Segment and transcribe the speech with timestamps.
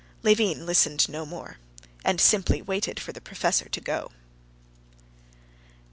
[0.23, 1.59] Levin listened no more,
[2.03, 4.11] and simply waited for the professor to go.